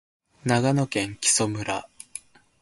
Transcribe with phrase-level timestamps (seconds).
[0.45, 1.87] 長野県木祖村